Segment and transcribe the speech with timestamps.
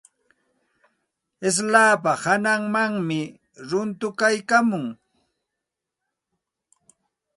[1.55, 3.19] Slapa hananmanmi
[3.69, 4.85] runtuykaamun.